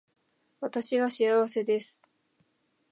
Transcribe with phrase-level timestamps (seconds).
[0.61, 2.01] 私は幸せです